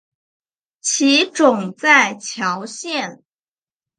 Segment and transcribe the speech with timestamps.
[0.81, 3.21] 其冢在谯县。